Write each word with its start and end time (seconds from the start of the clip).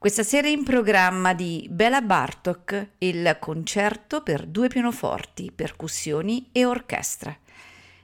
Questa 0.00 0.22
sera 0.22 0.48
in 0.48 0.64
programma 0.64 1.34
di 1.34 1.68
Bela 1.70 2.00
Bartok 2.00 2.92
il 3.00 3.36
concerto 3.38 4.22
per 4.22 4.46
due 4.46 4.68
pianoforti, 4.68 5.52
percussioni 5.54 6.48
e 6.52 6.64
orchestra. 6.64 7.36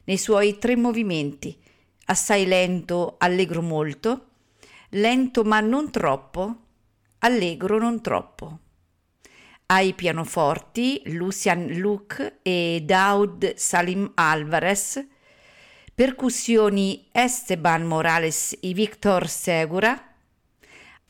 Nei 0.05 0.19
suoi 0.19 0.59
tre 0.59 0.77
movimenti, 0.77 1.59
assai 2.05 2.45
lento, 2.45 3.15
allegro 3.17 3.63
molto, 3.63 4.27
lento 4.91 5.43
ma 5.45 5.61
non 5.61 5.91
troppo, 5.91 6.57
allegro 7.21 7.79
non 7.79 8.03
troppo. 8.03 8.59
Ai 9.65 9.95
pianoforti 9.95 11.01
Lucian 11.07 11.79
Luc 11.79 12.41
e 12.43 12.83
Daud 12.85 13.55
Salim 13.55 14.13
Alvarez, 14.17 15.03
percussioni 15.95 17.09
Esteban 17.11 17.85
Morales 17.85 18.55
e 18.61 18.75
Victor 18.75 19.27
Segura, 19.31 20.06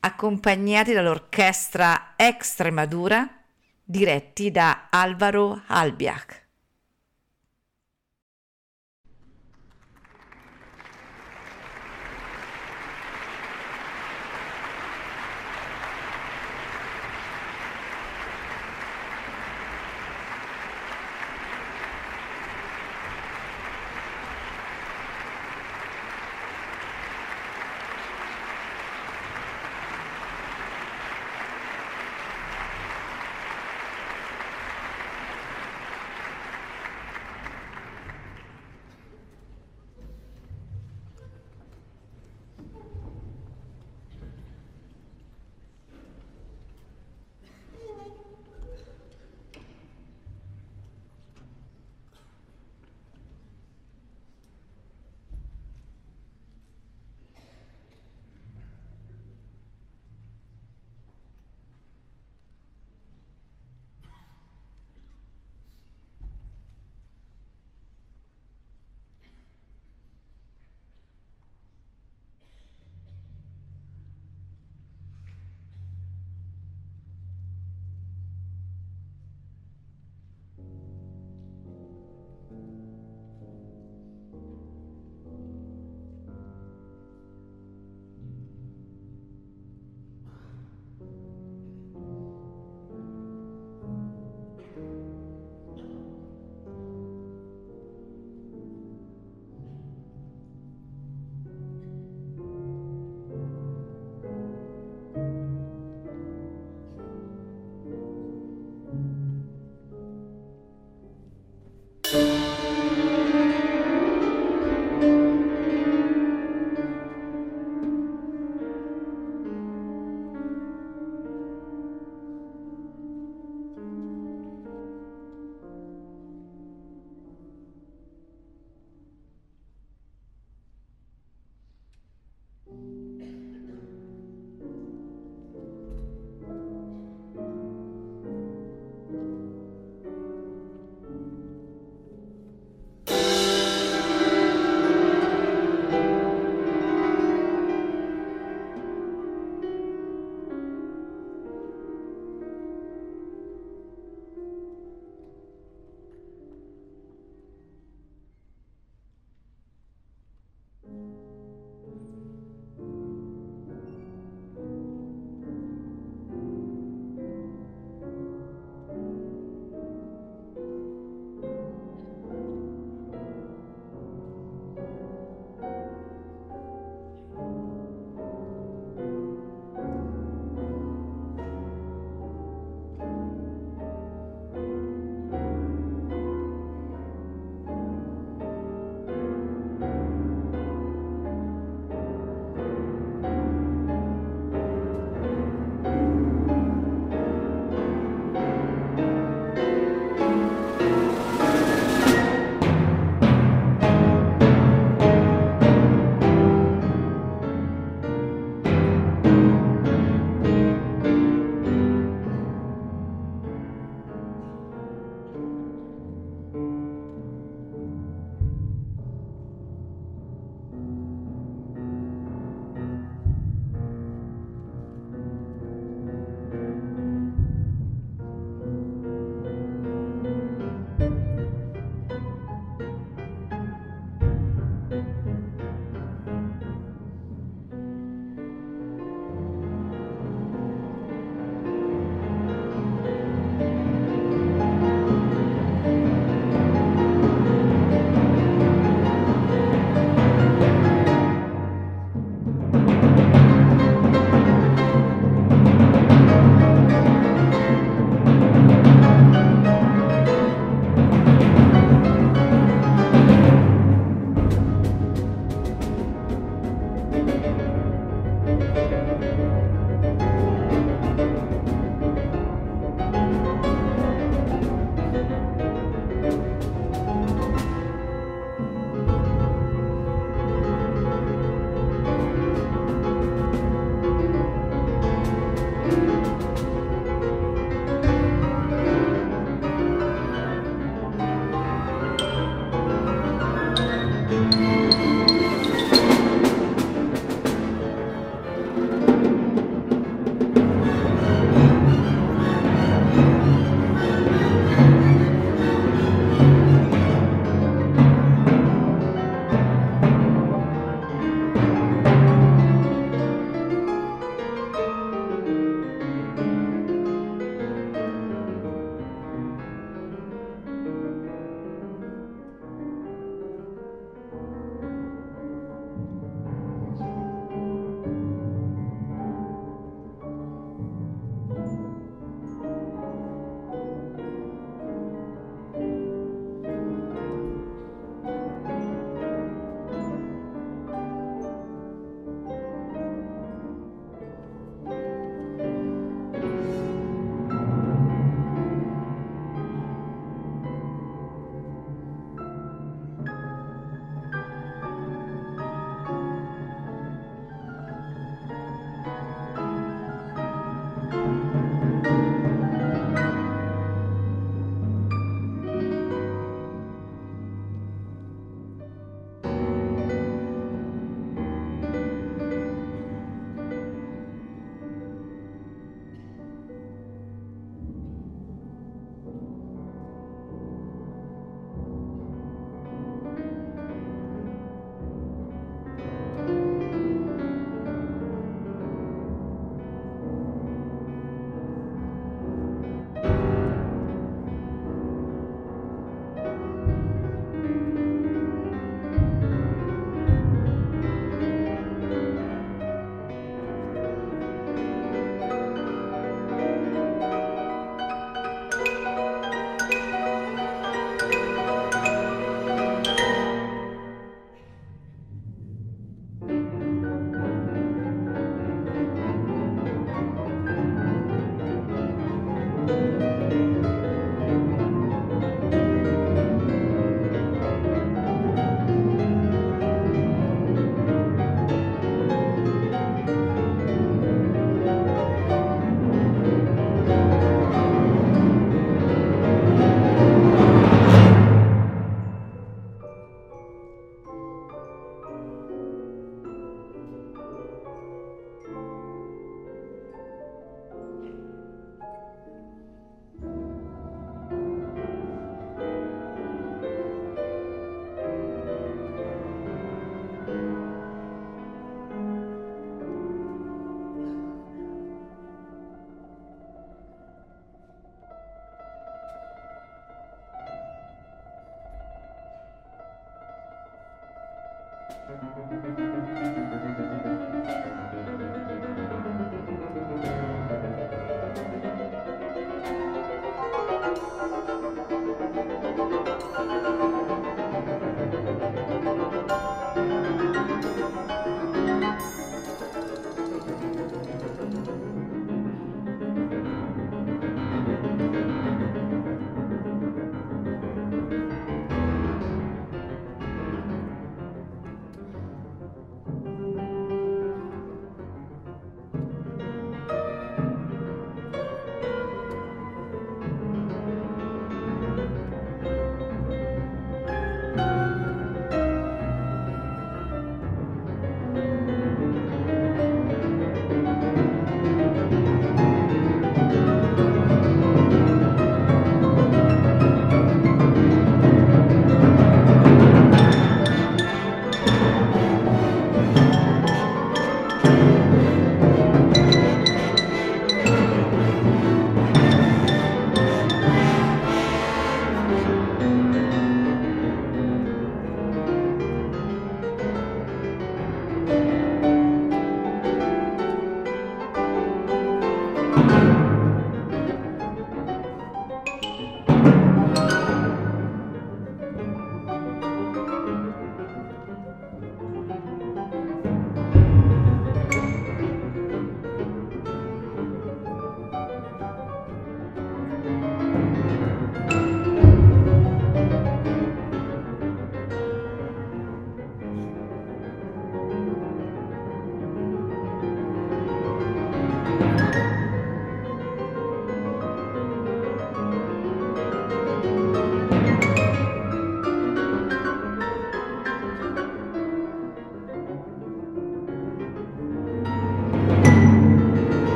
accompagnati 0.00 0.92
dall'orchestra 0.92 2.14
Extremadura, 2.16 3.28
diretti 3.84 4.50
da 4.50 4.88
Alvaro 4.90 5.62
Albiach. 5.66 6.39